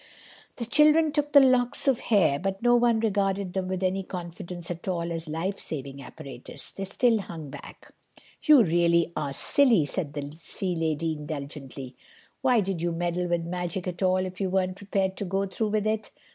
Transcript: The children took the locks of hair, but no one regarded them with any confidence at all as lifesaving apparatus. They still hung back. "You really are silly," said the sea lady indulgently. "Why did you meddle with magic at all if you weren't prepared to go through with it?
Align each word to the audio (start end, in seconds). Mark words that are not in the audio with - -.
The 0.55 0.65
children 0.65 1.11
took 1.11 1.31
the 1.31 1.39
locks 1.39 1.87
of 1.87 1.99
hair, 1.99 2.39
but 2.39 2.63
no 2.63 2.75
one 2.75 2.99
regarded 3.01 3.53
them 3.53 3.67
with 3.67 3.83
any 3.83 4.01
confidence 4.01 4.71
at 4.71 4.87
all 4.87 5.11
as 5.11 5.27
lifesaving 5.29 6.01
apparatus. 6.01 6.71
They 6.71 6.85
still 6.85 7.19
hung 7.19 7.51
back. 7.51 7.93
"You 8.41 8.63
really 8.63 9.13
are 9.15 9.31
silly," 9.31 9.85
said 9.85 10.13
the 10.13 10.35
sea 10.39 10.75
lady 10.75 11.13
indulgently. 11.13 11.95
"Why 12.41 12.61
did 12.61 12.81
you 12.81 12.91
meddle 12.91 13.27
with 13.27 13.45
magic 13.45 13.85
at 13.87 14.01
all 14.01 14.17
if 14.25 14.41
you 14.41 14.49
weren't 14.49 14.75
prepared 14.77 15.17
to 15.17 15.25
go 15.25 15.45
through 15.45 15.69
with 15.69 15.85
it? 15.85 16.09